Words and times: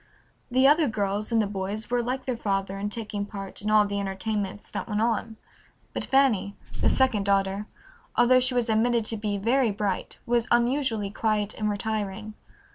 The 0.49 0.67
other 0.67 0.87
girls 0.87 1.31
and 1.31 1.39
the 1.39 1.45
boys 1.45 1.91
were 1.91 2.01
like 2.01 2.25
their 2.25 2.35
father 2.35 2.79
in 2.79 2.89
taking 2.89 3.23
part 3.23 3.61
in 3.61 3.69
all 3.69 3.85
the 3.85 3.99
entertainments 3.99 4.67
that 4.71 4.87
went 4.89 4.99
on, 4.99 5.37
but 5.93 6.05
Fanny, 6.05 6.55
the 6.81 6.89
second 6.89 7.23
daughter, 7.23 7.67
although 8.15 8.39
she 8.39 8.55
was 8.55 8.67
admitted 8.67 9.05
to 9.05 9.15
be 9.17 9.37
very 9.37 9.69
bright, 9.69 10.17
was 10.25 10.47
unusually 10.49 11.11
quiet 11.11 11.53
and 11.53 11.69
retiring. 11.69 12.33